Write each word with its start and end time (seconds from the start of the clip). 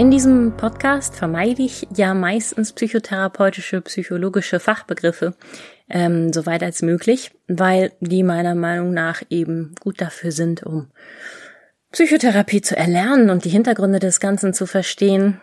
In 0.00 0.10
diesem 0.10 0.56
Podcast 0.56 1.14
vermeide 1.14 1.60
ich 1.60 1.86
ja 1.94 2.14
meistens 2.14 2.72
psychotherapeutische, 2.72 3.82
psychologische 3.82 4.58
Fachbegriffe, 4.58 5.34
ähm, 5.90 6.32
soweit 6.32 6.62
als 6.62 6.80
möglich, 6.80 7.32
weil 7.48 7.92
die 8.00 8.22
meiner 8.22 8.54
Meinung 8.54 8.94
nach 8.94 9.20
eben 9.28 9.74
gut 9.78 10.00
dafür 10.00 10.32
sind, 10.32 10.62
um 10.62 10.90
Psychotherapie 11.92 12.62
zu 12.62 12.78
erlernen 12.78 13.28
und 13.28 13.44
die 13.44 13.50
Hintergründe 13.50 13.98
des 13.98 14.20
Ganzen 14.20 14.54
zu 14.54 14.64
verstehen. 14.64 15.38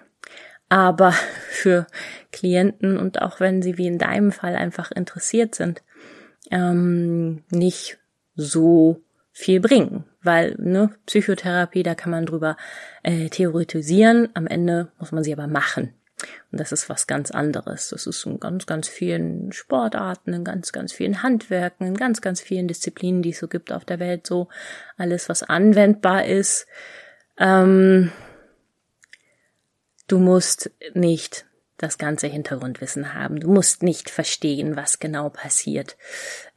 Aber 0.70 1.12
für 1.52 1.86
Klienten 2.32 2.98
und 2.98 3.22
auch 3.22 3.40
wenn 3.40 3.62
sie 3.62 3.78
wie 3.78 3.86
in 3.86 4.00
deinem 4.00 4.32
Fall 4.32 4.56
einfach 4.56 4.90
interessiert 4.90 5.54
sind, 5.54 5.84
ähm, 6.50 7.44
nicht 7.52 8.00
so 8.34 9.04
viel 9.38 9.60
bringen, 9.60 10.04
weil 10.24 10.56
ne, 10.58 10.90
Psychotherapie, 11.06 11.84
da 11.84 11.94
kann 11.94 12.10
man 12.10 12.26
drüber 12.26 12.58
äh, 13.04 13.30
theoretisieren, 13.30 14.30
am 14.34 14.48
Ende 14.48 14.92
muss 14.98 15.12
man 15.12 15.24
sie 15.24 15.32
aber 15.32 15.46
machen. 15.46 15.94
Und 16.52 16.60
das 16.60 16.72
ist 16.72 16.90
was 16.90 17.06
ganz 17.06 17.30
anderes. 17.30 17.90
Das 17.90 18.08
ist 18.08 18.26
in 18.26 18.40
ganz, 18.40 18.66
ganz 18.66 18.88
vielen 18.88 19.52
Sportarten, 19.52 20.34
in 20.34 20.44
ganz, 20.44 20.72
ganz 20.72 20.92
vielen 20.92 21.22
Handwerken, 21.22 21.86
in 21.86 21.94
ganz, 21.94 22.22
ganz 22.22 22.42
vielen 22.42 22.68
Disziplinen, 22.68 23.22
die 23.22 23.30
es 23.30 23.38
so 23.38 23.48
gibt 23.48 23.72
auf 23.72 23.86
der 23.86 24.00
Welt, 24.00 24.26
so 24.26 24.48
alles, 24.98 25.30
was 25.30 25.44
anwendbar 25.44 26.26
ist. 26.26 26.66
Ähm, 27.38 28.12
du 30.08 30.18
musst 30.18 30.72
nicht 30.96 31.46
das 31.78 31.98
ganze 31.98 32.28
Hintergrundwissen 32.28 33.14
haben. 33.14 33.40
Du 33.40 33.52
musst 33.52 33.84
nicht 33.84 34.10
verstehen, 34.10 34.76
was 34.76 35.00
genau 35.00 35.30
passiert, 35.30 35.96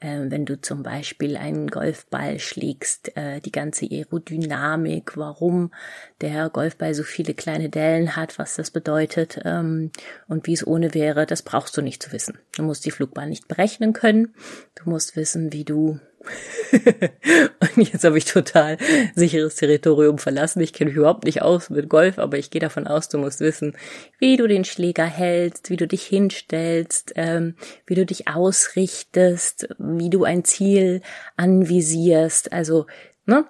äh, 0.00 0.18
wenn 0.24 0.46
du 0.46 0.60
zum 0.60 0.82
Beispiel 0.82 1.36
einen 1.36 1.68
Golfball 1.68 2.38
schlägst, 2.38 3.16
äh, 3.16 3.40
die 3.40 3.52
ganze 3.52 3.86
Aerodynamik, 3.86 5.16
warum 5.16 5.72
der 6.20 6.48
Golfball 6.48 6.94
so 6.94 7.02
viele 7.02 7.34
kleine 7.34 7.68
Dellen 7.68 8.16
hat, 8.16 8.38
was 8.38 8.56
das 8.56 8.70
bedeutet 8.70 9.40
ähm, 9.44 9.90
und 10.28 10.46
wie 10.46 10.54
es 10.54 10.66
ohne 10.66 10.94
wäre, 10.94 11.26
das 11.26 11.42
brauchst 11.42 11.76
du 11.76 11.82
nicht 11.82 12.02
zu 12.02 12.12
wissen. 12.12 12.38
Du 12.56 12.62
musst 12.62 12.84
die 12.84 12.90
Flugbahn 12.90 13.28
nicht 13.28 13.48
berechnen 13.48 13.92
können. 13.92 14.34
Du 14.74 14.88
musst 14.88 15.16
wissen, 15.16 15.52
wie 15.52 15.64
du 15.64 16.00
und 17.76 17.90
jetzt 17.92 18.04
habe 18.04 18.18
ich 18.18 18.26
total 18.26 18.76
sicheres 19.14 19.56
Territorium 19.56 20.18
verlassen. 20.18 20.60
Ich 20.60 20.72
kenne 20.72 20.90
mich 20.90 20.98
überhaupt 20.98 21.24
nicht 21.24 21.40
aus 21.40 21.70
mit 21.70 21.88
Golf, 21.88 22.18
aber 22.18 22.36
ich 22.36 22.50
gehe 22.50 22.60
davon 22.60 22.86
aus, 22.86 23.08
du 23.08 23.18
musst 23.18 23.40
wissen, 23.40 23.76
wie 24.18 24.36
du 24.36 24.46
den 24.46 24.64
Schläger 24.64 25.06
hältst, 25.06 25.70
wie 25.70 25.76
du 25.76 25.86
dich 25.86 26.02
hinstellst, 26.04 27.12
ähm, 27.16 27.56
wie 27.86 27.94
du 27.94 28.04
dich 28.04 28.28
ausrichtest, 28.28 29.68
wie 29.78 30.10
du 30.10 30.24
ein 30.24 30.44
Ziel 30.44 31.00
anvisierst. 31.36 32.52
Also 32.52 32.86
ne, 33.24 33.46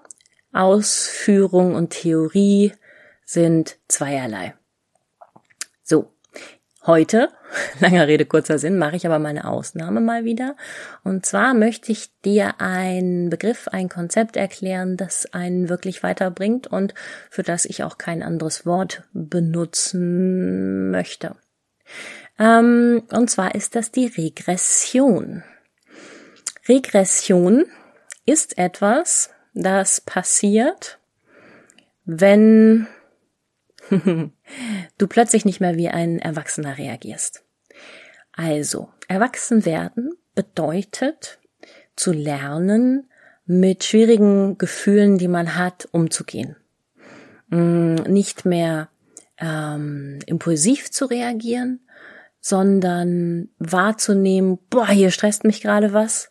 Ausführung 0.52 1.74
und 1.74 1.90
Theorie 1.90 2.72
sind 3.24 3.78
zweierlei. 3.88 4.54
Heute, 6.86 7.28
langer 7.80 8.08
Rede, 8.08 8.24
kurzer 8.24 8.58
Sinn, 8.58 8.78
mache 8.78 8.96
ich 8.96 9.04
aber 9.04 9.18
meine 9.18 9.44
Ausnahme 9.44 10.00
mal 10.00 10.24
wieder. 10.24 10.56
Und 11.04 11.26
zwar 11.26 11.52
möchte 11.52 11.92
ich 11.92 12.08
dir 12.24 12.58
einen 12.58 13.28
Begriff, 13.28 13.68
ein 13.68 13.90
Konzept 13.90 14.38
erklären, 14.38 14.96
das 14.96 15.26
einen 15.34 15.68
wirklich 15.68 16.02
weiterbringt 16.02 16.68
und 16.68 16.94
für 17.28 17.42
das 17.42 17.66
ich 17.66 17.84
auch 17.84 17.98
kein 17.98 18.22
anderes 18.22 18.64
Wort 18.64 19.02
benutzen 19.12 20.90
möchte. 20.90 21.36
Ähm, 22.38 23.02
und 23.12 23.28
zwar 23.28 23.54
ist 23.54 23.76
das 23.76 23.90
die 23.90 24.06
Regression. 24.06 25.42
Regression 26.66 27.66
ist 28.24 28.56
etwas, 28.56 29.28
das 29.52 30.00
passiert, 30.00 30.98
wenn 32.06 32.86
du 34.98 35.06
plötzlich 35.06 35.44
nicht 35.44 35.60
mehr 35.60 35.76
wie 35.76 35.88
ein 35.88 36.18
Erwachsener 36.18 36.78
reagierst. 36.78 37.44
Also, 38.32 38.88
erwachsen 39.08 39.64
werden 39.64 40.12
bedeutet 40.34 41.38
zu 41.96 42.12
lernen, 42.12 43.10
mit 43.46 43.82
schwierigen 43.82 44.58
Gefühlen, 44.58 45.18
die 45.18 45.26
man 45.26 45.56
hat, 45.56 45.88
umzugehen. 45.90 46.54
Mm, 47.48 47.96
nicht 48.06 48.44
mehr 48.44 48.90
ähm, 49.38 50.20
impulsiv 50.26 50.90
zu 50.92 51.06
reagieren, 51.06 51.80
sondern 52.40 53.48
wahrzunehmen, 53.58 54.58
boah, 54.70 54.88
hier 54.88 55.10
stresst 55.10 55.44
mich 55.44 55.60
gerade 55.60 55.92
was. 55.92 56.30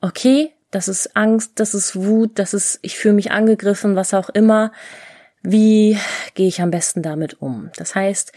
Okay, 0.00 0.52
das 0.70 0.86
ist 0.86 1.16
Angst, 1.16 1.52
das 1.56 1.74
ist 1.74 1.96
Wut, 1.96 2.38
das 2.38 2.54
ist, 2.54 2.78
ich 2.82 2.96
fühle 2.98 3.14
mich 3.14 3.32
angegriffen, 3.32 3.96
was 3.96 4.14
auch 4.14 4.28
immer. 4.28 4.70
Wie 5.42 5.98
gehe 6.34 6.48
ich 6.48 6.60
am 6.60 6.70
besten 6.70 7.02
damit 7.02 7.40
um? 7.40 7.70
Das 7.76 7.94
heißt, 7.94 8.32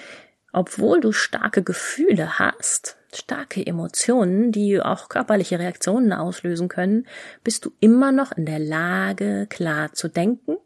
obwohl 0.53 0.99
du 1.01 1.11
starke 1.11 1.63
Gefühle 1.63 2.39
hast, 2.39 2.97
starke 3.13 3.65
Emotionen, 3.65 4.51
die 4.51 4.81
auch 4.81 5.09
körperliche 5.09 5.59
Reaktionen 5.59 6.13
auslösen 6.13 6.67
können, 6.67 7.07
bist 7.43 7.65
du 7.65 7.71
immer 7.79 8.11
noch 8.11 8.31
in 8.31 8.45
der 8.45 8.59
Lage, 8.59 9.47
klar 9.49 9.93
zu 9.93 10.07
denken, 10.07 10.57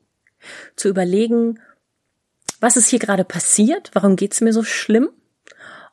zu 0.76 0.90
überlegen, 0.90 1.60
was 2.60 2.78
ist 2.78 2.90
hier 2.90 3.00
gerade 3.00 3.24
passiert, 3.24 3.92
warum 3.94 4.16
geht's 4.16 4.42
mir 4.42 4.54
so 4.54 4.64
schlimm 4.64 5.10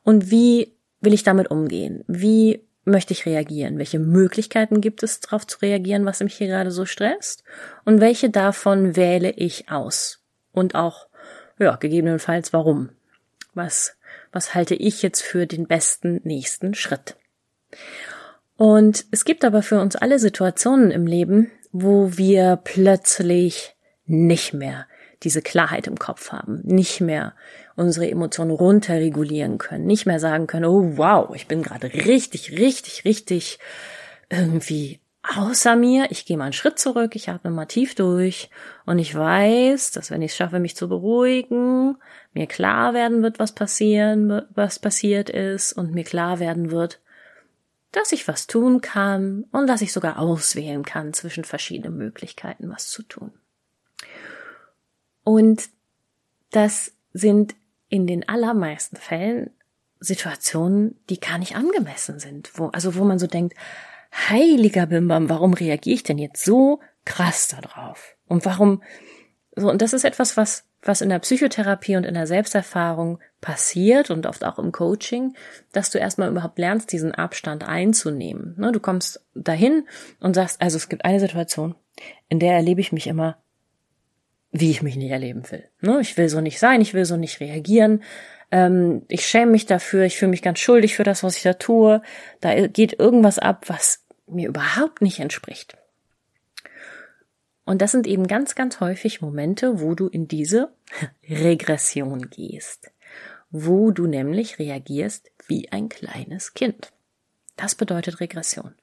und 0.03 0.31
wie 0.31 0.75
will 1.01 1.13
ich 1.13 1.23
damit 1.23 1.51
umgehen? 1.51 2.03
Wie 2.07 2.65
möchte 2.85 3.13
ich 3.13 3.25
reagieren? 3.25 3.77
Welche 3.77 3.99
Möglichkeiten 3.99 4.81
gibt 4.81 5.03
es, 5.03 5.19
darauf 5.19 5.45
zu 5.47 5.59
reagieren, 5.61 6.05
was 6.05 6.19
mich 6.21 6.35
hier 6.35 6.47
gerade 6.47 6.71
so 6.71 6.85
stresst? 6.85 7.43
Und 7.85 8.01
welche 8.01 8.29
davon 8.29 8.95
wähle 8.95 9.31
ich 9.31 9.69
aus? 9.69 10.22
Und 10.53 10.75
auch, 10.75 11.07
ja, 11.59 11.75
gegebenenfalls 11.75 12.53
warum. 12.53 12.89
Was, 13.53 13.97
was 14.31 14.55
halte 14.55 14.75
ich 14.75 15.01
jetzt 15.01 15.21
für 15.21 15.45
den 15.45 15.67
besten 15.67 16.21
nächsten 16.23 16.73
Schritt? 16.73 17.15
Und 18.55 19.05
es 19.11 19.25
gibt 19.25 19.43
aber 19.43 19.61
für 19.61 19.79
uns 19.81 19.95
alle 19.95 20.19
Situationen 20.19 20.91
im 20.91 21.05
Leben, 21.05 21.51
wo 21.71 22.17
wir 22.17 22.59
plötzlich 22.63 23.75
nicht 24.05 24.53
mehr 24.53 24.87
diese 25.23 25.41
Klarheit 25.41 25.87
im 25.87 25.97
Kopf 25.97 26.31
haben, 26.31 26.61
nicht 26.63 27.01
mehr 27.01 27.33
unsere 27.75 28.09
Emotionen 28.09 28.51
runterregulieren 28.51 29.57
können, 29.57 29.85
nicht 29.85 30.05
mehr 30.05 30.19
sagen 30.19 30.47
können, 30.47 30.65
oh 30.65 30.97
wow, 30.97 31.33
ich 31.35 31.47
bin 31.47 31.63
gerade 31.63 31.91
richtig, 31.93 32.51
richtig, 32.51 33.05
richtig 33.05 33.59
irgendwie 34.29 34.99
außer 35.23 35.75
mir, 35.75 36.11
ich 36.11 36.25
gehe 36.25 36.37
mal 36.37 36.45
einen 36.45 36.53
Schritt 36.53 36.77
zurück, 36.77 37.15
ich 37.15 37.29
atme 37.29 37.49
mal 37.49 37.65
tief 37.65 37.95
durch 37.95 38.49
und 38.85 38.99
ich 38.99 39.15
weiß, 39.15 39.91
dass 39.91 40.11
wenn 40.11 40.21
ich 40.21 40.31
es 40.31 40.37
schaffe, 40.37 40.59
mich 40.59 40.75
zu 40.75 40.89
beruhigen, 40.89 41.97
mir 42.33 42.47
klar 42.47 42.93
werden 42.93 43.23
wird, 43.23 43.39
was 43.39 43.53
passieren, 43.53 44.41
was 44.53 44.79
passiert 44.79 45.29
ist 45.29 45.73
und 45.73 45.93
mir 45.93 46.03
klar 46.03 46.39
werden 46.39 46.71
wird, 46.71 46.99
dass 47.91 48.11
ich 48.11 48.27
was 48.27 48.47
tun 48.47 48.81
kann 48.81 49.45
und 49.51 49.67
dass 49.67 49.81
ich 49.81 49.93
sogar 49.93 50.19
auswählen 50.19 50.83
kann 50.83 51.13
zwischen 51.13 51.43
verschiedenen 51.43 51.97
Möglichkeiten, 51.97 52.69
was 52.69 52.89
zu 52.89 53.03
tun. 53.03 53.31
Und 55.23 55.69
das 56.51 56.91
sind 57.13 57.55
in 57.87 58.07
den 58.07 58.27
allermeisten 58.27 58.97
Fällen 58.97 59.51
Situationen, 59.99 60.99
die 61.09 61.19
gar 61.19 61.37
nicht 61.37 61.55
angemessen 61.55 62.19
sind, 62.19 62.51
wo, 62.55 62.67
also 62.67 62.95
wo 62.95 63.05
man 63.05 63.19
so 63.19 63.27
denkt, 63.27 63.55
heiliger 64.13 64.85
Bimbam, 64.85 65.29
warum 65.29 65.53
reagiere 65.53 65.95
ich 65.95 66.03
denn 66.03 66.17
jetzt 66.17 66.43
so 66.43 66.79
krass 67.05 67.47
darauf? 67.47 68.15
Und 68.27 68.45
warum, 68.45 68.81
so, 69.55 69.69
und 69.69 69.81
das 69.81 69.93
ist 69.93 70.05
etwas, 70.05 70.37
was, 70.37 70.65
was 70.81 71.01
in 71.01 71.09
der 71.09 71.19
Psychotherapie 71.19 71.95
und 71.95 72.05
in 72.05 72.13
der 72.13 72.27
Selbsterfahrung 72.27 73.19
passiert 73.41 74.09
und 74.09 74.25
oft 74.25 74.43
auch 74.43 74.59
im 74.59 74.71
Coaching, 74.71 75.35
dass 75.71 75.89
du 75.89 75.97
erstmal 75.97 76.29
überhaupt 76.29 76.59
lernst, 76.59 76.91
diesen 76.91 77.13
Abstand 77.13 77.67
einzunehmen. 77.67 78.55
Ne, 78.57 78.71
du 78.71 78.79
kommst 78.79 79.25
dahin 79.33 79.87
und 80.19 80.35
sagst, 80.35 80.61
also 80.61 80.77
es 80.77 80.89
gibt 80.89 81.05
eine 81.05 81.19
Situation, 81.19 81.75
in 82.29 82.39
der 82.39 82.53
erlebe 82.53 82.81
ich 82.81 82.91
mich 82.91 83.07
immer, 83.07 83.37
wie 84.51 84.69
ich 84.69 84.83
mich 84.83 84.95
nicht 84.95 85.11
erleben 85.11 85.43
will. 85.51 85.63
Ne, 85.81 85.99
ich 86.01 86.17
will 86.17 86.29
so 86.29 86.41
nicht 86.41 86.59
sein, 86.59 86.81
ich 86.81 86.93
will 86.93 87.05
so 87.05 87.17
nicht 87.17 87.39
reagieren, 87.39 88.03
ähm, 88.53 89.01
ich 89.07 89.25
schäme 89.25 89.51
mich 89.51 89.65
dafür, 89.65 90.03
ich 90.03 90.17
fühle 90.17 90.29
mich 90.29 90.43
ganz 90.43 90.59
schuldig 90.59 90.95
für 90.95 91.03
das, 91.03 91.23
was 91.23 91.37
ich 91.37 91.41
da 91.41 91.53
tue. 91.53 92.03
Da 92.39 92.67
geht 92.67 92.99
irgendwas 92.99 93.39
ab, 93.39 93.65
was 93.67 94.02
mir 94.27 94.49
überhaupt 94.49 95.01
nicht 95.01 95.19
entspricht. 95.19 95.77
Und 97.65 97.81
das 97.81 97.91
sind 97.91 98.07
eben 98.07 98.27
ganz, 98.27 98.55
ganz 98.55 98.79
häufig 98.79 99.21
Momente, 99.21 99.79
wo 99.79 99.95
du 99.95 100.07
in 100.07 100.27
diese 100.27 100.73
Regression 101.29 102.29
gehst, 102.29 102.91
wo 103.51 103.91
du 103.91 104.05
nämlich 104.05 104.59
reagierst 104.59 105.31
wie 105.47 105.71
ein 105.71 105.89
kleines 105.89 106.53
Kind. 106.53 106.91
Das 107.55 107.75
bedeutet 107.75 108.19
Regression. 108.19 108.75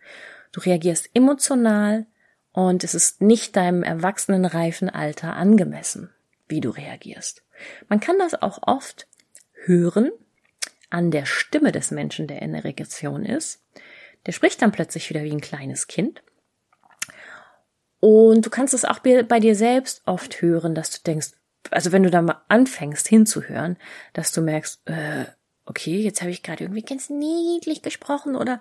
Du 0.53 0.61
reagierst 0.61 1.11
emotional 1.15 2.07
und 2.53 2.85
es 2.85 2.95
ist 2.95 3.21
nicht 3.21 3.57
deinem 3.57 3.83
erwachsenen 3.83 4.45
reifen 4.45 4.89
Alter 4.89 5.37
angemessen, 5.37 6.11
wie 6.49 6.61
du 6.61 6.71
reagierst. 6.71 7.45
Man 7.89 8.01
kann 8.01 8.19
das 8.19 8.41
auch 8.41 8.61
oft 8.63 9.07
hören 9.65 10.11
an 10.89 11.11
der 11.11 11.27
Stimme 11.27 11.71
des 11.71 11.91
Menschen, 11.91 12.27
der 12.27 12.43
in 12.43 12.53
der 12.53 12.65
Regression 12.65 13.25
ist. 13.25 13.63
Der 14.27 14.33
spricht 14.33 14.61
dann 14.63 14.73
plötzlich 14.73 15.09
wieder 15.11 15.23
wie 15.23 15.33
ein 15.33 15.41
kleines 15.41 15.87
Kind 15.87 16.23
und 18.01 18.47
du 18.47 18.51
kannst 18.51 18.75
es 18.75 18.87
auch 18.87 18.99
bei 19.01 19.41
dir 19.41 19.55
selbst 19.55 20.03
oft 20.07 20.41
hören, 20.41 20.75
dass 20.75 20.91
du 20.91 20.99
denkst, 21.07 21.33
also 21.71 21.93
wenn 21.93 22.03
du 22.03 22.11
da 22.11 22.23
mal 22.23 22.41
anfängst 22.49 23.07
hinzuhören, 23.07 23.77
dass 24.15 24.33
du 24.33 24.41
merkst, 24.41 24.81
äh, 24.87 25.27
okay, 25.67 26.01
jetzt 26.01 26.23
habe 26.23 26.31
ich 26.31 26.43
gerade 26.43 26.65
irgendwie 26.65 26.83
ganz 26.83 27.11
niedlich 27.11 27.83
gesprochen 27.83 28.35
oder 28.35 28.59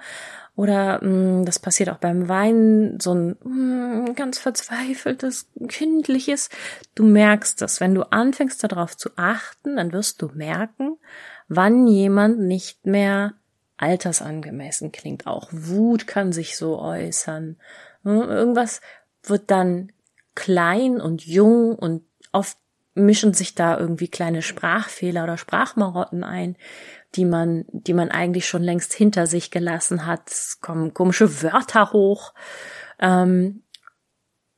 oder 0.55 1.01
mh, 1.01 1.41
mm, 1.41 1.45
das 1.45 1.57
passiert 1.57 1.89
auch 1.89 1.97
beim 1.97 2.27
Weinen, 2.27 2.99
so 2.99 3.13
ein 3.13 3.37
mh, 3.41 4.11
mm, 4.11 4.15
ganz 4.15 4.37
verzweifeltes, 4.37 5.47
kindliches. 5.69 6.49
Du 6.93 7.05
merkst 7.05 7.61
das. 7.61 7.79
Wenn 7.79 7.95
du 7.95 8.03
anfängst 8.11 8.61
darauf 8.63 8.97
zu 8.97 9.11
achten, 9.15 9.77
dann 9.77 9.93
wirst 9.93 10.21
du 10.21 10.29
merken, 10.33 10.97
wann 11.47 11.87
jemand 11.87 12.39
nicht 12.39 12.85
mehr 12.85 13.33
altersangemessen 13.79 14.91
klingt. 14.91 15.25
Auch 15.25 15.49
Wut 15.51 16.05
kann 16.05 16.31
sich 16.31 16.57
so 16.57 16.79
äußern. 16.79 17.57
Irgendwas, 18.03 18.81
wird 19.23 19.51
dann 19.51 19.91
klein 20.35 21.01
und 21.01 21.25
jung 21.25 21.75
und 21.75 22.03
oft 22.31 22.57
mischen 22.93 23.33
sich 23.33 23.55
da 23.55 23.77
irgendwie 23.77 24.07
kleine 24.07 24.41
Sprachfehler 24.41 25.23
oder 25.23 25.37
Sprachmarotten 25.37 26.23
ein, 26.23 26.55
die 27.15 27.25
man, 27.25 27.65
die 27.71 27.93
man 27.93 28.11
eigentlich 28.11 28.47
schon 28.47 28.63
längst 28.63 28.93
hinter 28.93 29.27
sich 29.27 29.51
gelassen 29.51 30.05
hat. 30.05 30.29
Es 30.29 30.59
kommen 30.61 30.93
komische 30.93 31.41
Wörter 31.41 31.93
hoch. 31.93 32.33
Ähm, 32.99 33.63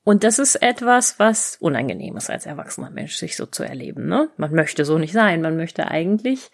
und 0.03 0.23
das 0.23 0.39
ist 0.39 0.55
etwas, 0.55 1.19
was 1.19 1.57
unangenehm 1.59 2.17
ist 2.17 2.31
als 2.31 2.47
erwachsener 2.47 2.89
Mensch, 2.89 3.15
sich 3.15 3.37
so 3.37 3.45
zu 3.45 3.63
erleben. 3.63 4.07
Ne? 4.07 4.29
Man 4.37 4.53
möchte 4.53 4.83
so 4.83 4.97
nicht 4.97 5.13
sein. 5.13 5.41
Man 5.41 5.57
möchte 5.57 5.89
eigentlich 5.89 6.49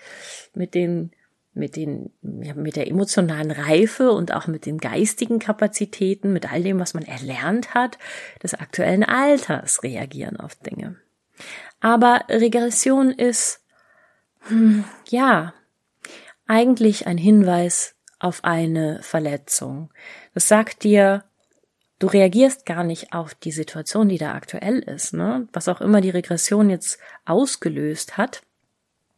mit 0.54 0.74
den 0.74 1.12
mit 1.58 1.76
den, 1.76 2.12
ja, 2.22 2.54
mit 2.54 2.76
der 2.76 2.88
emotionalen 2.88 3.52
Reife 3.52 4.12
und 4.12 4.34
auch 4.34 4.48
mit 4.48 4.66
den 4.66 4.78
geistigen 4.78 5.40
Kapazitäten, 5.40 6.34
mit 6.34 6.52
all 6.52 6.64
dem, 6.64 6.80
was 6.80 6.94
man 6.94 7.04
erlernt 7.04 7.74
hat, 7.74 7.98
des 8.44 8.54
aktuellen 8.54 9.04
Alters 9.04 9.84
reagieren 9.84 10.38
auf 10.38 10.56
Dinge. 10.56 10.96
Aber 11.80 12.24
Regression 12.30 13.12
ist, 13.12 13.62
hm, 14.48 14.84
ja, 15.10 15.54
eigentlich 16.48 17.08
ein 17.08 17.18
Hinweis 17.18 17.96
auf 18.20 18.44
eine 18.44 19.02
Verletzung. 19.04 19.92
Das 20.34 20.48
sagt 20.48 20.84
dir, 20.84 21.24
du 22.00 22.08
reagierst 22.08 22.66
gar 22.66 22.84
nicht 22.84 23.14
auf 23.14 23.36
die 23.36 23.52
Situation, 23.52 24.10
die 24.10 24.18
da 24.18 24.34
aktuell 24.34 24.80
ist, 24.80 25.14
ne? 25.14 25.48
Was 25.54 25.68
auch 25.68 25.82
immer 25.82 26.02
die 26.02 26.10
Regression 26.10 26.70
jetzt 26.70 27.00
ausgelöst 27.26 28.18
hat, 28.18 28.42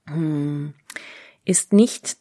hm, 0.07 0.74
ist 1.45 1.74
nicht 1.74 2.18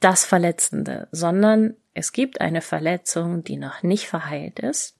das 0.00 0.24
Verletzende, 0.24 1.08
sondern 1.10 1.76
es 1.94 2.12
gibt 2.12 2.40
eine 2.40 2.60
Verletzung, 2.60 3.42
die 3.42 3.56
noch 3.56 3.82
nicht 3.82 4.06
verheilt 4.06 4.60
ist. 4.60 4.96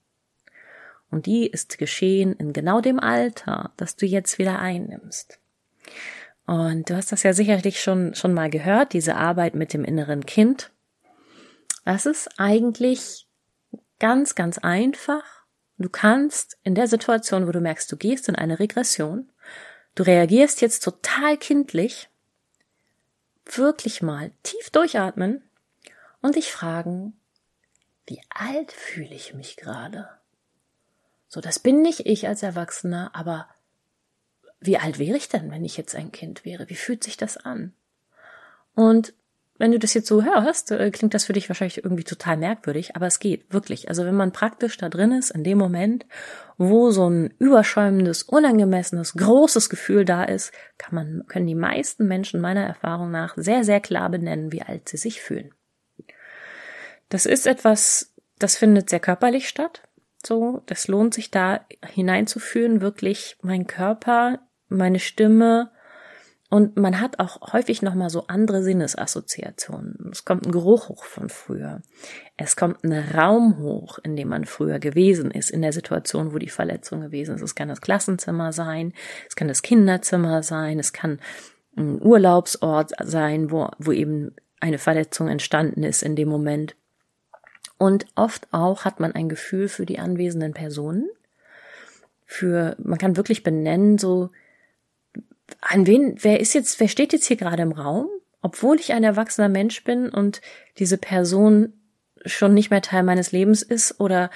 Und 1.09 1.25
die 1.25 1.47
ist 1.47 1.77
geschehen 1.77 2.33
in 2.33 2.53
genau 2.53 2.81
dem 2.81 2.99
Alter, 2.99 3.71
das 3.77 3.95
du 3.95 4.05
jetzt 4.05 4.37
wieder 4.37 4.59
einnimmst. 4.59 5.39
Und 6.45 6.89
du 6.89 6.95
hast 6.95 7.11
das 7.11 7.23
ja 7.23 7.33
sicherlich 7.33 7.81
schon, 7.81 8.15
schon 8.15 8.33
mal 8.33 8.49
gehört, 8.49 8.93
diese 8.93 9.15
Arbeit 9.15 9.55
mit 9.55 9.73
dem 9.73 9.85
inneren 9.85 10.25
Kind. 10.25 10.71
Das 11.85 12.05
ist 12.05 12.29
eigentlich 12.37 13.27
ganz, 13.99 14.35
ganz 14.35 14.57
einfach. 14.57 15.23
Du 15.77 15.89
kannst 15.89 16.57
in 16.63 16.75
der 16.75 16.87
Situation, 16.87 17.47
wo 17.47 17.51
du 17.51 17.61
merkst, 17.61 17.91
du 17.91 17.97
gehst 17.97 18.27
in 18.29 18.35
eine 18.35 18.59
Regression, 18.59 19.31
du 19.95 20.03
reagierst 20.03 20.61
jetzt 20.61 20.83
total 20.83 21.37
kindlich, 21.37 22.09
wirklich 23.57 24.01
mal 24.01 24.31
tief 24.43 24.69
durchatmen 24.69 25.43
und 26.21 26.35
dich 26.35 26.51
fragen, 26.51 27.19
wie 28.07 28.21
alt 28.29 28.71
fühle 28.71 29.13
ich 29.13 29.33
mich 29.33 29.55
gerade? 29.57 30.09
So, 31.27 31.41
das 31.41 31.59
bin 31.59 31.81
nicht 31.81 32.05
ich 32.05 32.27
als 32.27 32.43
Erwachsener, 32.43 33.11
aber 33.13 33.47
wie 34.59 34.77
alt 34.77 34.99
wäre 34.99 35.15
ich 35.15 35.29
denn, 35.29 35.51
wenn 35.51 35.63
ich 35.63 35.77
jetzt 35.77 35.95
ein 35.95 36.11
Kind 36.11 36.43
wäre? 36.43 36.69
Wie 36.69 36.75
fühlt 36.75 37.03
sich 37.03 37.17
das 37.17 37.37
an? 37.37 37.73
Und 38.73 39.13
wenn 39.59 39.73
du 39.73 39.77
das 39.77 39.93
jetzt 39.93 40.07
so 40.07 40.23
hörst, 40.23 40.71
äh, 40.71 40.89
klingt 40.89 41.13
das 41.13 41.25
für 41.25 41.33
dich 41.33 41.49
wahrscheinlich 41.49 41.83
irgendwie 41.83 42.05
total 42.05 42.37
merkwürdig, 42.37 42.95
aber 42.95 43.07
es 43.07 43.19
geht 43.19 43.53
wirklich. 43.53 43.89
Also 43.89 44.05
wenn 44.05 44.15
man 44.15 44.31
praktisch 44.31 44.77
da 44.77 44.87
drin 44.87 45.11
ist, 45.11 45.31
in 45.31 45.43
dem 45.43 45.57
Moment, 45.57 46.05
wo 46.57 46.91
so 46.91 47.09
ein 47.09 47.33
überschäumendes, 47.39 48.23
unangemessenes, 48.23 49.13
großes 49.13 49.69
Gefühl 49.69 50.05
da 50.05 50.23
ist, 50.23 50.53
kann 50.77 50.95
man, 50.95 51.23
können 51.27 51.45
die 51.45 51.55
meisten 51.55 52.07
Menschen 52.07 52.39
meiner 52.39 52.65
Erfahrung 52.65 53.11
nach 53.11 53.33
sehr, 53.35 53.65
sehr 53.65 53.81
klar 53.81 54.09
benennen, 54.09 54.53
wie 54.53 54.61
alt 54.61 54.87
sie 54.87 54.97
sich 54.97 55.21
fühlen. 55.21 55.53
Das 57.09 57.25
ist 57.25 57.45
etwas, 57.45 58.13
das 58.39 58.55
findet 58.55 58.89
sehr 58.89 59.01
körperlich 59.01 59.49
statt. 59.49 59.83
So, 60.25 60.63
das 60.67 60.87
lohnt 60.87 61.13
sich 61.13 61.31
da 61.31 61.65
hineinzufühlen, 61.85 62.81
wirklich 62.81 63.37
mein 63.41 63.67
Körper, 63.67 64.39
meine 64.69 64.99
Stimme, 64.99 65.71
und 66.49 66.77
man 66.77 66.99
hat 66.99 67.19
auch 67.19 67.53
häufig 67.53 67.83
nochmal 67.83 68.09
so 68.09 68.25
andere 68.27 68.63
Sinnesassoziationen. 68.63 70.09
Es 70.11 70.25
kommt 70.25 70.47
ein 70.47 70.51
Geruch 70.51 70.89
hoch 70.89 71.03
von 71.03 71.29
früher. 71.29 71.81
Es 72.37 72.55
kommt 72.55 72.83
ein 72.83 72.91
Raum 72.91 73.59
hoch, 73.59 73.99
in 73.99 74.15
dem 74.15 74.29
man 74.29 74.45
früher 74.45 74.79
gewesen 74.79 75.29
ist, 75.29 75.51
in 75.51 75.61
der 75.61 75.73
Situation, 75.73 76.33
wo 76.33 76.39
die 76.39 76.49
Verletzung 76.49 77.01
gewesen 77.01 77.35
ist. 77.35 77.43
Es 77.43 77.53
kann 77.53 77.67
das 77.67 77.81
Klassenzimmer 77.81 78.51
sein, 78.51 78.93
es 79.27 79.35
kann 79.35 79.47
das 79.47 79.61
Kinderzimmer 79.61 80.41
sein, 80.41 80.79
es 80.79 80.91
kann 80.91 81.19
ein 81.77 82.01
Urlaubsort 82.01 82.93
sein, 82.99 83.51
wo, 83.51 83.69
wo 83.77 83.91
eben 83.91 84.35
eine 84.59 84.79
Verletzung 84.79 85.27
entstanden 85.27 85.83
ist 85.83 86.01
in 86.01 86.15
dem 86.15 86.29
Moment. 86.29 86.75
Und 87.77 88.07
oft 88.15 88.47
auch 88.51 88.85
hat 88.85 88.99
man 88.99 89.13
ein 89.13 89.29
Gefühl 89.29 89.69
für 89.69 89.85
die 89.85 89.99
anwesenden 89.99 90.53
Personen. 90.53 91.09
Für, 92.25 92.75
man 92.79 92.97
kann 92.97 93.17
wirklich 93.17 93.43
benennen, 93.43 93.99
so, 93.99 94.31
an 95.61 95.87
wen, 95.87 96.15
wer 96.21 96.39
ist 96.39 96.53
jetzt, 96.53 96.79
wer 96.79 96.87
steht 96.87 97.13
jetzt 97.13 97.25
hier 97.25 97.37
gerade 97.37 97.63
im 97.63 97.71
Raum? 97.71 98.07
Obwohl 98.41 98.79
ich 98.79 98.93
ein 98.93 99.03
erwachsener 99.03 99.49
Mensch 99.49 99.83
bin 99.83 100.09
und 100.09 100.41
diese 100.77 100.97
Person 100.97 101.73
schon 102.25 102.53
nicht 102.53 102.69
mehr 102.69 102.81
Teil 102.81 103.03
meines 103.03 103.31
Lebens 103.31 103.61
ist 103.61 103.99
oder 103.99 104.29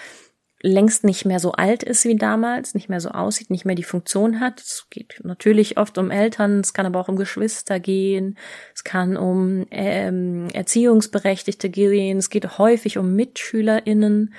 längst 0.66 1.04
nicht 1.04 1.26
mehr 1.26 1.40
so 1.40 1.52
alt 1.52 1.84
ist 1.84 2.06
wie 2.06 2.16
damals, 2.16 2.74
nicht 2.74 2.88
mehr 2.88 3.02
so 3.02 3.10
aussieht, 3.10 3.50
nicht 3.50 3.66
mehr 3.66 3.76
die 3.76 3.84
Funktion 3.84 4.40
hat. 4.40 4.62
Es 4.62 4.88
geht 4.90 5.20
natürlich 5.24 5.78
oft 5.78 5.98
um 5.98 6.10
Eltern, 6.10 6.62
es 6.62 6.74
kann 6.74 6.86
aber 6.86 7.02
auch 7.02 7.10
um 7.10 7.18
Geschwister 7.18 7.82
gehen, 7.82 8.38
es 8.74 8.86
kann 8.86 9.18
um 9.18 9.68
ähm, 9.72 10.48
Erziehungsberechtigte 10.54 11.70
gehen, 11.70 12.18
es 12.18 12.30
geht 12.30 12.58
häufig 12.58 12.98
um 12.98 13.14
MitschülerInnen. 13.14 14.34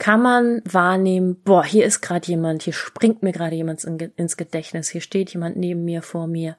Mm, 0.00 0.02
kann 0.02 0.22
man 0.22 0.62
wahrnehmen, 0.64 1.40
boah, 1.44 1.64
hier 1.64 1.84
ist 1.84 2.00
gerade 2.00 2.26
jemand, 2.26 2.62
hier 2.62 2.72
springt 2.72 3.22
mir 3.22 3.32
gerade 3.32 3.56
jemand 3.56 3.84
ins 3.84 4.36
Gedächtnis, 4.36 4.88
hier 4.88 5.00
steht 5.00 5.30
jemand 5.32 5.56
neben 5.56 5.84
mir, 5.84 6.02
vor 6.02 6.26
mir, 6.26 6.56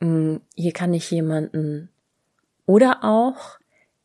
hm, 0.00 0.40
hier 0.54 0.72
kann 0.72 0.94
ich 0.94 1.10
jemanden. 1.10 1.90
Oder 2.66 3.04
auch, 3.04 3.58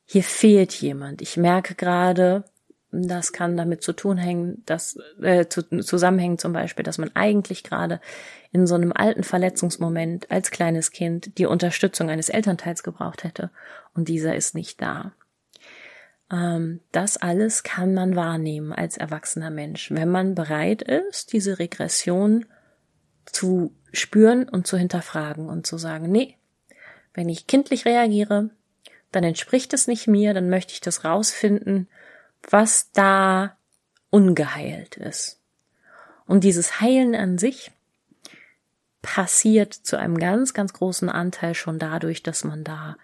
hier 0.05 0.23
fehlt 0.23 0.73
jemand. 0.73 1.21
Ich 1.21 1.37
merke 1.37 1.75
gerade, 1.75 2.45
das 2.91 3.33
kann 3.33 3.57
damit 3.57 3.83
zu 3.83 3.93
tun 3.93 4.17
hängen, 4.17 4.63
dass 4.65 4.97
äh, 5.21 5.47
zu, 5.47 5.63
zusammenhängen 5.81 6.37
zum 6.37 6.53
Beispiel, 6.53 6.83
dass 6.83 6.97
man 6.97 7.11
eigentlich 7.15 7.63
gerade 7.63 7.99
in 8.51 8.65
so 8.65 8.75
einem 8.75 8.93
alten 8.93 9.23
Verletzungsmoment 9.23 10.31
als 10.31 10.51
kleines 10.51 10.91
Kind 10.91 11.37
die 11.37 11.45
Unterstützung 11.45 12.09
eines 12.09 12.29
Elternteils 12.29 12.83
gebraucht 12.83 13.23
hätte 13.23 13.51
und 13.93 14.07
dieser 14.07 14.35
ist 14.35 14.55
nicht 14.55 14.81
da. 14.81 15.11
Ähm, 16.31 16.81
das 16.91 17.17
alles 17.17 17.63
kann 17.63 17.93
man 17.93 18.15
wahrnehmen 18.15 18.73
als 18.73 18.97
erwachsener 18.97 19.49
Mensch, 19.49 19.91
wenn 19.91 20.09
man 20.09 20.35
bereit 20.35 20.81
ist, 20.81 21.33
diese 21.33 21.59
Regression 21.59 22.45
zu 23.25 23.73
spüren 23.93 24.47
und 24.47 24.67
zu 24.67 24.77
hinterfragen 24.77 25.49
und 25.49 25.65
zu 25.65 25.77
sagen, 25.77 26.11
nee, 26.11 26.37
wenn 27.13 27.29
ich 27.29 27.47
kindlich 27.47 27.85
reagiere, 27.85 28.49
dann 29.11 29.23
entspricht 29.23 29.73
es 29.73 29.87
nicht 29.87 30.07
mir, 30.07 30.33
dann 30.33 30.49
möchte 30.49 30.73
ich 30.73 30.81
das 30.81 31.03
rausfinden, 31.03 31.87
was 32.49 32.91
da 32.91 33.57
ungeheilt 34.09 34.97
ist. 34.97 35.41
Und 36.25 36.43
dieses 36.43 36.81
Heilen 36.81 37.15
an 37.15 37.37
sich 37.37 37.71
passiert 39.01 39.73
zu 39.73 39.97
einem 39.97 40.17
ganz, 40.17 40.53
ganz 40.53 40.73
großen 40.73 41.09
Anteil 41.09 41.55
schon 41.55 41.79
dadurch, 41.79 42.23
dass 42.23 42.43
man 42.43 42.63
da 42.65 42.97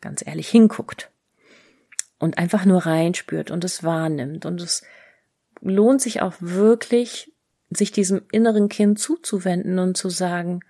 ganz 0.00 0.26
ehrlich 0.26 0.48
hinguckt 0.48 1.10
und 2.20 2.38
einfach 2.38 2.64
nur 2.64 2.86
reinspürt 2.86 3.50
und 3.50 3.64
es 3.64 3.82
wahrnimmt 3.82 4.46
und 4.46 4.60
es 4.60 4.84
lohnt 5.60 6.00
sich 6.00 6.22
auch 6.22 6.34
wirklich, 6.38 7.32
sich 7.70 7.90
diesem 7.90 8.22
inneren 8.30 8.68
Kind 8.68 8.98
zuzuwenden 8.98 9.78
und 9.78 9.96
zu 9.96 10.10
sagen, 10.10 10.60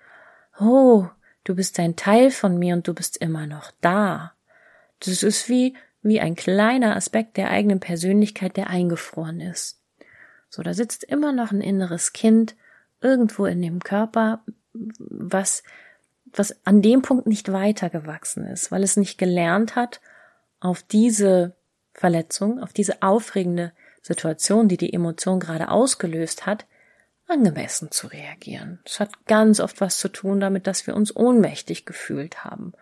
oh, 0.59 1.07
du 1.45 1.55
bist 1.55 1.79
ein 1.79 1.97
Teil 1.97 2.31
von 2.31 2.59
mir 2.59 2.75
und 2.75 2.89
du 2.89 2.95
bist 2.95 3.17
immer 3.17 3.47
noch 3.47 3.73
da. 3.81 4.33
Das 5.01 5.23
ist 5.23 5.49
wie, 5.49 5.75
wie 6.03 6.21
ein 6.21 6.37
kleiner 6.37 6.97
Aspekt 6.97 7.37
der 7.37 7.51
eigenen 7.51 7.81
Persönlichkeit, 7.81 8.57
der 8.57 8.71
eingefroren 8.71 9.41
ist. 9.41 9.83
So, 10.49 10.63
da 10.63 10.73
sitzt 10.73 11.05
immer 11.05 11.33
noch 11.33 11.53
ein 11.53 11.63
inneres 11.63 12.13
Kind 12.13 12.55
irgendwo 13.01 13.47
in 13.47 13.63
dem 13.63 13.81
Körper, 13.81 14.45
was, 14.73 15.63
was 16.33 16.65
an 16.65 16.83
dem 16.83 17.03
Punkt 17.03 17.27
nicht 17.27 17.51
weitergewachsen 17.51 18.45
ist, 18.45 18.71
weil 18.71 18.83
es 18.83 18.97
nicht 18.97 19.19
gelernt 19.19 19.75
hat, 19.75 20.01
auf 20.61 20.83
diese 20.83 21.57
Verletzung, 21.93 22.63
auf 22.63 22.73
diese 22.73 23.03
aufregende 23.03 23.73
Situation, 24.03 24.69
die 24.69 24.77
die 24.77 24.93
Emotion 24.93 25.41
gerade 25.41 25.71
ausgelöst 25.71 26.47
hat, 26.47 26.67
angemessen 27.27 27.91
zu 27.91 28.09
reagieren. 28.09 28.81
Es 28.85 29.01
hat 29.01 29.11
ganz 29.27 29.61
oft 29.61 29.81
was 29.81 29.99
zu 29.99 30.09
tun 30.09 30.41
damit, 30.41 30.67
dass 30.67 30.87
wir 30.87 30.95
uns 30.95 31.15
ohnmächtig 31.15 31.87
gefühlt 31.87 32.45
haben, 32.45 32.73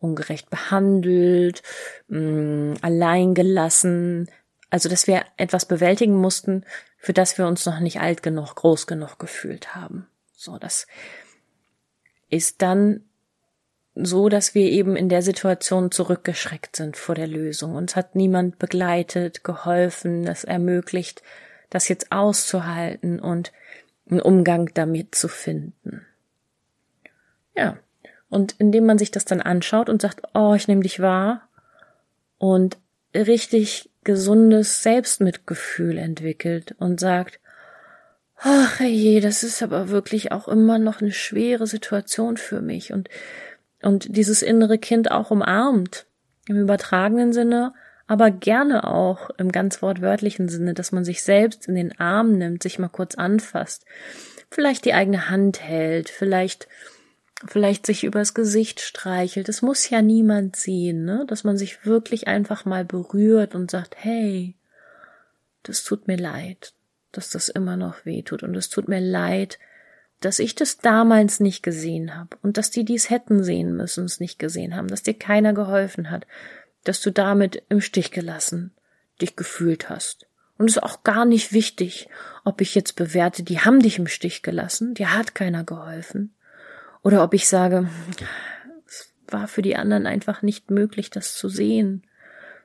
ungerecht 0.00 0.50
behandelt, 0.50 1.62
mm, 2.08 2.74
allein 2.80 3.34
gelassen, 3.34 4.30
also 4.70 4.88
dass 4.88 5.06
wir 5.06 5.24
etwas 5.36 5.66
bewältigen 5.66 6.14
mussten, 6.14 6.64
für 6.98 7.12
das 7.12 7.38
wir 7.38 7.46
uns 7.46 7.64
noch 7.66 7.80
nicht 7.80 8.00
alt 8.00 8.22
genug, 8.22 8.54
groß 8.54 8.86
genug 8.86 9.18
gefühlt 9.18 9.74
haben. 9.74 10.06
So, 10.32 10.58
das 10.58 10.86
ist 12.28 12.62
dann 12.62 13.07
so, 14.04 14.28
dass 14.28 14.54
wir 14.54 14.70
eben 14.70 14.96
in 14.96 15.08
der 15.08 15.22
Situation 15.22 15.90
zurückgeschreckt 15.90 16.76
sind 16.76 16.96
vor 16.96 17.14
der 17.14 17.26
Lösung. 17.26 17.74
Uns 17.74 17.96
hat 17.96 18.14
niemand 18.14 18.58
begleitet, 18.58 19.44
geholfen, 19.44 20.26
es 20.26 20.44
ermöglicht, 20.44 21.22
das 21.70 21.88
jetzt 21.88 22.12
auszuhalten 22.12 23.18
und 23.20 23.52
einen 24.08 24.20
Umgang 24.20 24.70
damit 24.74 25.14
zu 25.14 25.28
finden. 25.28 26.06
Ja. 27.56 27.76
Und 28.30 28.54
indem 28.58 28.86
man 28.86 28.98
sich 28.98 29.10
das 29.10 29.24
dann 29.24 29.40
anschaut 29.40 29.88
und 29.88 30.02
sagt, 30.02 30.22
oh, 30.34 30.54
ich 30.54 30.68
nehme 30.68 30.82
dich 30.82 31.00
wahr 31.00 31.48
und 32.36 32.76
richtig 33.14 33.90
gesundes 34.04 34.82
Selbstmitgefühl 34.82 35.98
entwickelt 35.98 36.74
und 36.78 37.00
sagt, 37.00 37.40
ach 38.36 38.80
je, 38.80 39.20
das 39.20 39.42
ist 39.42 39.62
aber 39.62 39.88
wirklich 39.88 40.30
auch 40.30 40.46
immer 40.46 40.78
noch 40.78 41.00
eine 41.00 41.12
schwere 41.12 41.66
Situation 41.66 42.36
für 42.36 42.60
mich 42.60 42.92
und, 42.92 43.08
und 43.82 44.16
dieses 44.16 44.42
innere 44.42 44.78
Kind 44.78 45.10
auch 45.10 45.30
umarmt, 45.30 46.06
im 46.46 46.56
übertragenen 46.56 47.32
Sinne, 47.32 47.74
aber 48.06 48.30
gerne 48.30 48.84
auch 48.84 49.30
im 49.38 49.52
ganz 49.52 49.82
wortwörtlichen 49.82 50.48
Sinne, 50.48 50.74
dass 50.74 50.92
man 50.92 51.04
sich 51.04 51.22
selbst 51.22 51.68
in 51.68 51.74
den 51.74 51.98
Arm 52.00 52.38
nimmt, 52.38 52.62
sich 52.62 52.78
mal 52.78 52.88
kurz 52.88 53.14
anfasst, 53.14 53.84
vielleicht 54.50 54.84
die 54.84 54.94
eigene 54.94 55.28
Hand 55.28 55.60
hält, 55.60 56.08
vielleicht 56.08 56.68
vielleicht 57.46 57.86
sich 57.86 58.04
übers 58.04 58.34
Gesicht 58.34 58.80
streichelt. 58.80 59.48
Es 59.48 59.62
muss 59.62 59.88
ja 59.90 60.02
niemand 60.02 60.56
sehen, 60.56 61.04
ne? 61.04 61.24
Dass 61.28 61.44
man 61.44 61.56
sich 61.56 61.86
wirklich 61.86 62.26
einfach 62.26 62.64
mal 62.64 62.84
berührt 62.84 63.54
und 63.54 63.70
sagt, 63.70 63.94
hey, 63.96 64.56
das 65.62 65.84
tut 65.84 66.08
mir 66.08 66.16
leid, 66.16 66.72
dass 67.12 67.30
das 67.30 67.48
immer 67.48 67.76
noch 67.76 68.04
weh 68.04 68.22
tut 68.22 68.42
und 68.42 68.56
es 68.56 68.70
tut 68.70 68.88
mir 68.88 69.00
leid, 69.00 69.58
dass 70.20 70.38
ich 70.38 70.54
das 70.54 70.78
damals 70.78 71.40
nicht 71.40 71.62
gesehen 71.62 72.16
habe 72.16 72.36
und 72.42 72.56
dass 72.56 72.70
die 72.70 72.84
dies 72.84 73.10
hätten 73.10 73.44
sehen 73.44 73.76
müssen, 73.76 74.04
es 74.04 74.20
nicht 74.20 74.38
gesehen 74.38 74.74
haben, 74.74 74.88
dass 74.88 75.02
dir 75.02 75.14
keiner 75.14 75.52
geholfen 75.52 76.10
hat, 76.10 76.26
dass 76.84 77.00
du 77.00 77.10
damit 77.10 77.62
im 77.68 77.80
Stich 77.80 78.10
gelassen 78.10 78.72
dich 79.20 79.36
gefühlt 79.36 79.90
hast. 79.90 80.26
Und 80.56 80.68
es 80.68 80.76
ist 80.76 80.82
auch 80.82 81.04
gar 81.04 81.24
nicht 81.24 81.52
wichtig, 81.52 82.08
ob 82.44 82.60
ich 82.60 82.74
jetzt 82.74 82.96
bewerte, 82.96 83.42
die 83.42 83.60
haben 83.60 83.80
dich 83.80 83.98
im 83.98 84.06
Stich 84.06 84.42
gelassen, 84.42 84.94
dir 84.94 85.14
hat 85.14 85.34
keiner 85.34 85.64
geholfen. 85.64 86.34
Oder 87.02 87.22
ob 87.22 87.34
ich 87.34 87.48
sage, 87.48 87.88
es 88.86 89.12
war 89.28 89.46
für 89.46 89.62
die 89.62 89.76
anderen 89.76 90.06
einfach 90.06 90.42
nicht 90.42 90.70
möglich, 90.70 91.10
das 91.10 91.34
zu 91.34 91.48
sehen. 91.48 92.02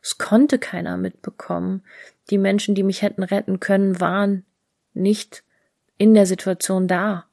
Es 0.01 0.17
konnte 0.17 0.57
keiner 0.57 0.97
mitbekommen. 0.97 1.83
Die 2.29 2.39
Menschen, 2.39 2.73
die 2.73 2.83
mich 2.83 3.03
hätten 3.03 3.23
retten 3.23 3.59
können, 3.59 3.99
waren 3.99 4.43
nicht 4.93 5.43
in 5.97 6.13
der 6.13 6.25
Situation 6.25 6.87
da. 6.87 7.27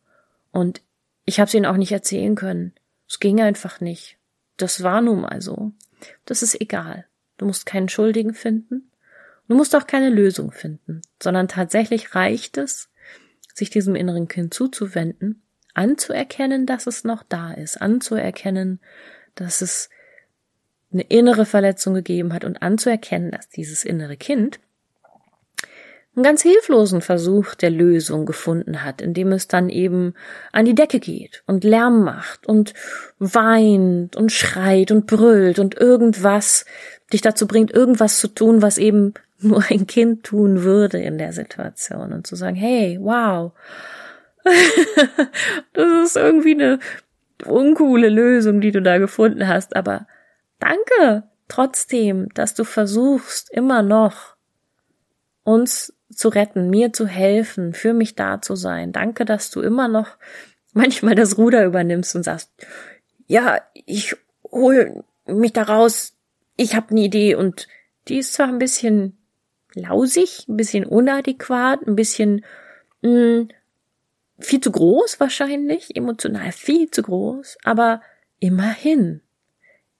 Und 0.53 0.83
ich 1.25 1.41
habe 1.41 1.49
es 1.49 1.55
ihnen 1.55 1.67
auch 1.67 1.77
nicht 1.77 1.93
erzählen 1.93 2.35
können. 2.35 2.75
Es 3.09 3.21
ging 3.21 3.41
einfach 3.41 3.81
nicht. 3.81 4.19
Das 4.57 4.83
war 4.83 5.01
nun 5.01 5.23
mal 5.23 5.41
so. 5.41 5.73
Das 6.25 6.43
ist 6.43 6.61
egal. 6.61 7.07
Du 7.39 7.47
musst 7.47 7.67
keinen 7.67 7.89
Schuldigen 7.89 8.35
finden. 8.35 8.91
Du 9.49 9.57
musst 9.57 9.75
auch 9.75 9.87
keine 9.87 10.11
Lösung 10.11 10.53
finden, 10.53 11.03
sondern 11.21 11.49
tatsächlich 11.49 12.15
reicht 12.15 12.57
es, 12.57 12.89
sich 13.55 13.71
diesem 13.71 13.97
inneren 13.97 14.29
Kind 14.29 14.55
zuzuwenden 14.55 15.43
anzuerkennen, 15.75 16.67
dass 16.67 16.87
es 16.87 17.05
noch 17.05 17.23
da 17.23 17.53
ist, 17.53 17.81
anzuerkennen, 17.81 18.81
dass 19.35 19.61
es 19.61 19.89
eine 20.93 21.03
innere 21.03 21.47
Verletzung 21.47 21.95
gegeben 21.95 22.33
hat 22.33 22.45
und 22.45 22.63
anzuerkennen, 22.63 23.31
dass 23.31 23.49
dieses 23.49 23.85
innere 23.85 24.17
Kind 24.17 24.61
einen 26.17 26.25
ganz 26.25 26.43
hilflosen 26.43 27.01
Versuch 27.01 27.55
der 27.55 27.71
Lösung 27.71 28.27
gefunden 28.27 28.85
hat, 28.85 29.01
indem 29.01 29.31
es 29.33 29.47
dann 29.47 29.69
eben 29.69 30.15
an 30.51 30.65
die 30.65 30.75
Decke 30.75 30.99
geht 30.99 31.43
und 31.47 31.63
Lärm 31.63 32.03
macht 32.03 32.47
und 32.47 32.75
weint 33.19 34.17
und 34.17 34.33
schreit 34.33 34.91
und 34.91 35.07
brüllt 35.07 35.59
und 35.61 35.77
irgendwas 35.77 36.65
dich 37.13 37.21
dazu 37.21 37.47
bringt, 37.47 37.71
irgendwas 37.71 38.19
zu 38.19 38.29
tun, 38.29 38.61
was 38.61 38.77
eben 38.79 39.15
nur 39.39 39.63
ein 39.71 39.87
Kind 39.87 40.25
tun 40.25 40.65
würde 40.65 40.99
in 40.99 41.17
der 41.17 41.33
Situation 41.33 42.13
und 42.13 42.27
zu 42.27 42.37
sagen, 42.37 42.57
hey, 42.57 42.99
wow, 43.01 43.53
das 45.73 46.05
ist 46.05 46.17
irgendwie 46.17 46.55
eine 46.55 46.79
uncoole 47.47 48.09
Lösung, 48.09 48.61
die 48.61 48.73
du 48.73 48.83
da 48.83 48.99
gefunden 48.99 49.47
hast, 49.47 49.77
aber 49.77 50.07
danke 50.59 51.23
trotzdem, 51.49 52.29
dass 52.35 52.55
du 52.55 52.65
versuchst, 52.65 53.51
immer 53.51 53.83
noch 53.83 54.35
uns 55.43 55.95
zu 56.13 56.29
retten, 56.29 56.71
mir 56.71 56.93
zu 56.93 57.07
helfen, 57.07 57.73
für 57.73 57.93
mich 57.93 58.15
da 58.15 58.41
zu 58.43 58.57
sein. 58.57 58.93
Danke, 58.93 59.25
dass 59.25 59.51
du 59.51 59.61
immer 59.61 59.89
noch 59.89 60.17
manchmal 60.73 61.15
das 61.15 61.39
Ruder 61.39 61.65
übernimmst 61.65 62.15
und 62.15 62.23
sagst, 62.23 62.51
ja, 63.27 63.61
ich 63.87 64.17
hol 64.51 65.05
mich 65.27 65.53
da 65.53 65.63
raus, 65.63 66.17
ich 66.57 66.75
habe 66.75 66.91
eine 66.91 67.01
Idee 67.01 67.35
und 67.35 67.69
die 68.09 68.19
ist 68.19 68.35
zwar 68.35 68.49
ein 68.49 68.59
bisschen 68.59 69.19
lausig, 69.75 70.47
ein 70.49 70.57
bisschen 70.57 70.85
unadäquat, 70.85 71.87
ein 71.87 71.97
bisschen 71.97 72.45
mh, 73.03 73.11
mm, 73.11 73.49
viel 74.41 74.61
zu 74.61 74.73
groß 74.73 75.21
wahrscheinlich, 75.21 75.97
emotional 75.97 76.53
viel 76.53 76.91
zu 76.91 77.03
groß, 77.03 77.59
aber 77.63 78.01
immerhin, 78.39 79.21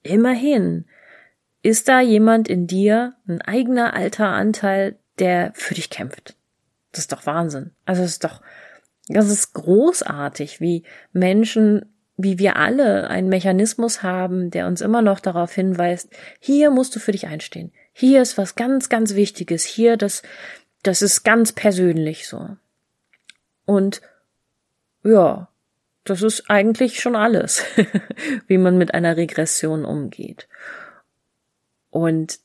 immerhin 0.03 0.87
ist 1.63 1.89
da 1.89 2.01
jemand 2.01 2.49
in 2.49 2.67
dir, 2.67 3.15
ein 3.29 3.43
eigener 3.43 3.95
alter 3.95 4.29
Anteil, 4.29 4.99
der 5.21 5.53
für 5.55 5.75
dich 5.75 5.91
kämpft. 5.91 6.35
Das 6.93 7.01
ist 7.01 7.13
doch 7.13 7.27
Wahnsinn. 7.27 7.71
Also 7.85 8.03
es 8.03 8.13
ist 8.13 8.25
doch, 8.25 8.41
das 9.09 9.29
ist 9.29 9.53
großartig, 9.53 10.61
wie 10.61 10.83
Menschen, 11.13 11.87
wie 12.17 12.39
wir 12.39 12.57
alle 12.57 13.09
einen 13.09 13.29
Mechanismus 13.29 14.03
haben, 14.03 14.51
der 14.51 14.67
uns 14.67 14.81
immer 14.81 15.03
noch 15.03 15.21
darauf 15.21 15.53
hinweist, 15.53 16.11
hier 16.39 16.71
musst 16.71 16.95
du 16.97 16.99
für 16.99 17.13
dich 17.13 17.27
einstehen. 17.27 17.73
Hier 17.93 18.23
ist 18.23 18.39
was 18.39 18.55
ganz, 18.55 18.89
ganz 18.89 19.15
Wichtiges. 19.15 19.65
Hier, 19.65 19.97
das, 19.97 20.23
das 20.83 21.03
ist 21.03 21.23
ganz 21.23 21.53
persönlich 21.53 22.27
so. 22.27 22.57
Und 23.67 24.01
ja, 25.05 25.49
das 26.05 26.23
ist 26.23 26.51
eigentlich 26.51 27.01
schon 27.01 27.17
alles, 27.17 27.65
wie 28.47 28.59
man 28.59 28.79
mit 28.79 28.95
einer 28.95 29.17
Regression 29.17 29.85
umgeht. 29.85 30.49
Und 31.91 32.39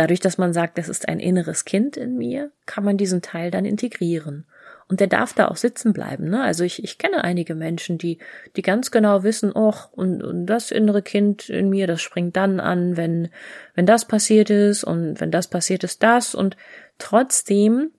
dadurch, 0.00 0.20
dass 0.20 0.38
man 0.38 0.54
sagt, 0.54 0.78
das 0.78 0.88
ist 0.88 1.08
ein 1.08 1.20
inneres 1.20 1.66
Kind 1.66 1.98
in 1.98 2.16
mir, 2.16 2.52
kann 2.64 2.84
man 2.84 2.96
diesen 2.96 3.20
Teil 3.20 3.50
dann 3.50 3.66
integrieren. 3.66 4.46
Und 4.88 4.98
der 4.98 5.06
darf 5.06 5.34
da 5.34 5.48
auch 5.48 5.56
sitzen 5.56 5.92
bleiben. 5.92 6.30
Ne? 6.30 6.42
Also 6.42 6.64
ich, 6.64 6.82
ich 6.82 6.96
kenne 6.96 7.22
einige 7.22 7.54
Menschen, 7.54 7.98
die, 7.98 8.18
die 8.56 8.62
ganz 8.62 8.90
genau 8.90 9.22
wissen, 9.22 9.54
och, 9.54 9.92
und, 9.92 10.22
und 10.22 10.46
das 10.46 10.70
innere 10.70 11.02
Kind 11.02 11.50
in 11.50 11.68
mir, 11.68 11.86
das 11.86 12.00
springt 12.00 12.34
dann 12.34 12.60
an, 12.60 12.96
wenn, 12.96 13.28
wenn 13.74 13.84
das 13.84 14.06
passiert 14.06 14.48
ist 14.48 14.84
und 14.84 15.20
wenn 15.20 15.30
das 15.30 15.48
passiert 15.48 15.84
ist, 15.84 16.02
das. 16.02 16.34
Und 16.34 16.56
trotzdem 16.98 17.90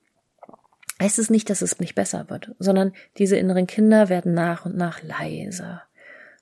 heißt 1.00 1.20
es 1.20 1.30
nicht, 1.30 1.50
dass 1.50 1.62
es 1.62 1.78
nicht 1.78 1.94
besser 1.94 2.28
wird, 2.28 2.50
sondern 2.58 2.92
diese 3.16 3.36
inneren 3.36 3.68
Kinder 3.68 4.08
werden 4.08 4.34
nach 4.34 4.66
und 4.66 4.76
nach 4.76 5.02
leiser. 5.02 5.82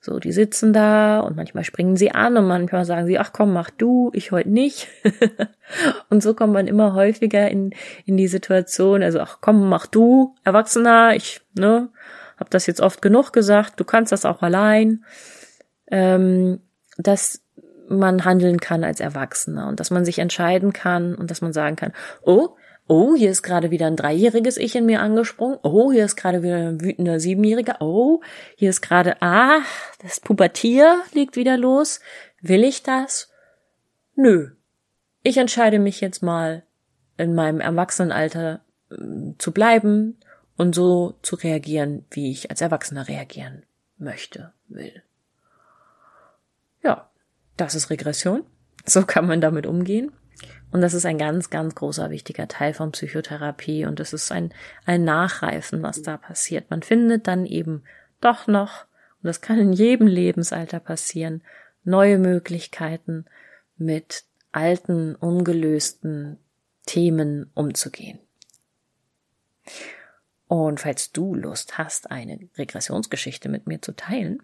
So, 0.03 0.19
die 0.19 0.33
sitzen 0.33 0.73
da 0.73 1.21
und 1.21 1.37
manchmal 1.37 1.63
springen 1.63 1.97
sie 1.97 2.11
an 2.11 2.39
und 2.39 2.47
manchmal 2.47 2.87
sagen 2.87 3.07
sie, 3.07 3.19
ach 3.19 3.35
komm, 3.35 3.53
mach 3.53 3.69
du, 3.69 4.11
ich 4.15 4.33
heute 4.33 4.49
nicht. 4.49 4.89
und 6.09 6.23
so 6.23 6.33
kommt 6.33 6.55
man 6.55 6.67
immer 6.67 6.95
häufiger 6.95 7.51
in, 7.51 7.75
in 8.07 8.17
die 8.17 8.29
Situation, 8.29 9.03
also 9.03 9.21
ach 9.21 9.39
komm, 9.43 9.69
mach 9.69 9.87
du, 9.87 10.35
Erwachsener, 10.43 11.15
ich, 11.17 11.43
ne, 11.55 11.91
hab 12.39 12.49
das 12.49 12.67
jetzt 12.67 12.81
oft 12.81 13.03
genug 13.03 13.35
gesagt, 13.35 13.79
du 13.79 13.85
kannst 13.85 14.11
das 14.11 14.25
auch 14.25 14.41
allein, 14.41 15.05
ähm, 15.91 16.61
dass 16.97 17.43
man 17.91 18.25
handeln 18.25 18.59
kann 18.59 18.85
als 18.85 19.01
Erwachsener 19.01 19.69
und 19.69 19.81
dass 19.81 19.91
man 19.91 20.07
sich 20.07 20.19
entscheiden 20.19 20.73
kann 20.73 21.15
und 21.15 21.31
dass 21.31 21.43
man 21.43 21.53
sagen 21.53 21.77
kann, 21.77 21.93
oh, 22.23 22.57
Oh, 22.93 23.15
hier 23.15 23.31
ist 23.31 23.45
gerade 23.45 23.71
wieder 23.71 23.87
ein 23.87 23.95
dreijähriges 23.95 24.57
Ich 24.57 24.75
in 24.75 24.85
mir 24.85 25.01
angesprungen. 25.01 25.61
Oh, 25.63 25.93
hier 25.93 26.05
ist 26.05 26.17
gerade 26.17 26.43
wieder 26.43 26.57
ein 26.57 26.81
wütender 26.81 27.21
Siebenjähriger. 27.21 27.77
Oh, 27.79 28.21
hier 28.57 28.69
ist 28.69 28.81
gerade, 28.81 29.23
ah, 29.23 29.61
das 30.03 30.19
Pubertier 30.19 31.01
liegt 31.13 31.37
wieder 31.37 31.57
los. 31.57 32.01
Will 32.41 32.65
ich 32.65 32.83
das? 32.83 33.31
Nö. 34.17 34.51
Ich 35.23 35.37
entscheide 35.37 35.79
mich 35.79 36.01
jetzt 36.01 36.21
mal, 36.21 36.65
in 37.17 37.33
meinem 37.33 37.61
Erwachsenenalter 37.61 38.65
äh, 38.91 38.97
zu 39.39 39.53
bleiben 39.53 40.19
und 40.57 40.75
so 40.75 41.17
zu 41.23 41.37
reagieren, 41.37 42.05
wie 42.11 42.33
ich 42.33 42.51
als 42.51 42.61
Erwachsener 42.61 43.07
reagieren 43.07 43.63
möchte, 43.99 44.53
will. 44.67 45.01
Ja, 46.83 47.09
das 47.57 47.77
ist 47.77 47.89
Regression. 47.89 48.43
So 48.85 49.07
kann 49.07 49.29
man 49.29 49.41
damit 49.41 49.69
umgehen. 49.69 50.11
Und 50.73 50.83
das 50.83 50.95
ist 50.95 51.07
ein 51.07 51.19
ganz, 51.19 51.51
ganz 51.51 51.75
großer, 51.75 52.11
wichtiger 52.11 52.47
Teil 52.49 52.75
von 52.75 52.93
Psychotherapie. 52.93 53.87
Und 53.87 53.99
es 54.01 54.13
ist 54.13 54.31
ein, 54.31 54.53
ein 54.87 55.05
Nachreifen, 55.05 55.83
was 55.83 56.03
da 56.03 56.17
passiert. 56.17 56.71
Man 56.71 56.83
findet 56.83 57.27
dann 57.27 57.45
eben 57.47 57.83
doch 58.21 58.47
noch, 58.47 58.85
und 59.23 59.27
das 59.27 59.41
kann 59.41 59.59
in 59.59 59.73
jedem 59.73 60.07
Lebensalter 60.07 60.81
passieren, 60.81 61.43
neue 61.85 62.19
Möglichkeiten 62.19 63.25
mit 63.77 64.25
alten, 64.53 65.15
ungelösten 65.15 66.39
Themen 66.87 67.51
umzugehen. 67.55 68.19
Und 70.47 70.81
falls 70.81 71.13
du 71.13 71.35
Lust 71.35 71.79
hast, 71.79 72.11
eine 72.11 72.49
Regressionsgeschichte 72.59 73.49
mit 73.49 73.67
mir 73.67 73.81
zu 73.81 73.93
teilen, 73.93 74.43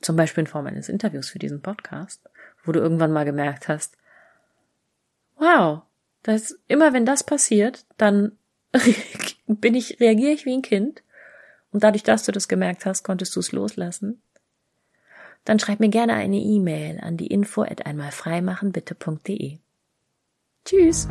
zum 0.00 0.16
Beispiel 0.16 0.42
in 0.42 0.48
Form 0.48 0.66
eines 0.66 0.88
Interviews 0.88 1.30
für 1.30 1.38
diesen 1.38 1.62
Podcast, 1.62 2.20
wo 2.64 2.72
du 2.72 2.80
irgendwann 2.80 3.12
mal 3.12 3.24
gemerkt 3.24 3.68
hast, 3.68 3.96
wow, 5.44 5.82
das, 6.22 6.58
immer 6.66 6.92
wenn 6.92 7.06
das 7.06 7.22
passiert, 7.22 7.84
dann 7.96 8.32
bin 9.46 9.74
ich, 9.74 10.00
reagiere 10.00 10.32
ich 10.32 10.44
wie 10.46 10.54
ein 10.54 10.62
Kind. 10.62 11.02
Und 11.70 11.84
dadurch, 11.84 12.02
dass 12.02 12.24
du 12.24 12.32
das 12.32 12.48
gemerkt 12.48 12.86
hast, 12.86 13.02
konntest 13.02 13.34
du 13.36 13.40
es 13.40 13.52
loslassen. 13.52 14.22
Dann 15.44 15.58
schreib 15.58 15.80
mir 15.80 15.90
gerne 15.90 16.14
eine 16.14 16.38
E-Mail 16.38 17.00
an 17.00 17.16
die 17.16 17.26
info 17.26 17.62
at 17.62 17.84
einmalfreimachenbitte.de. 17.84 19.58
Tschüss! 20.64 21.08